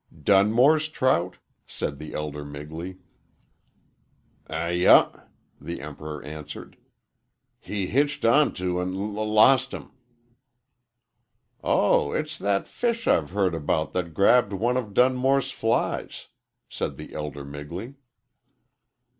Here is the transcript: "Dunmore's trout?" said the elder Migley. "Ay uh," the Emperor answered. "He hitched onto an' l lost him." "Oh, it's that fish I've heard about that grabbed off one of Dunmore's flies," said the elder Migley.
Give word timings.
"Dunmore's 0.23 0.87
trout?" 0.87 1.37
said 1.67 1.99
the 1.99 2.15
elder 2.15 2.43
Migley. 2.43 2.97
"Ay 4.49 4.83
uh," 4.87 5.27
the 5.59 5.79
Emperor 5.79 6.23
answered. 6.23 6.75
"He 7.59 7.85
hitched 7.85 8.25
onto 8.25 8.81
an' 8.81 8.95
l 8.95 8.99
lost 9.11 9.75
him." 9.75 9.91
"Oh, 11.63 12.13
it's 12.13 12.39
that 12.39 12.67
fish 12.67 13.07
I've 13.07 13.29
heard 13.29 13.53
about 13.53 13.93
that 13.93 14.15
grabbed 14.15 14.53
off 14.53 14.59
one 14.59 14.75
of 14.75 14.95
Dunmore's 14.95 15.51
flies," 15.51 16.29
said 16.67 16.97
the 16.97 17.13
elder 17.13 17.45
Migley. 17.45 17.93